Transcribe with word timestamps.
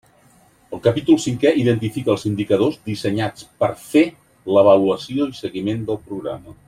El 0.75 0.79
capítol 0.85 1.19
cinquè 1.25 1.51
identifica 1.63 2.11
els 2.13 2.25
indicadors 2.29 2.79
dissenyats 2.87 3.45
per 3.65 3.71
fer 3.83 4.05
l'avaluació 4.57 5.29
i 5.35 5.39
seguiment 5.43 5.87
del 5.93 6.03
programa. 6.09 6.57